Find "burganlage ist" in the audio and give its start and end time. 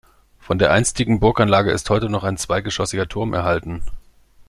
1.19-1.87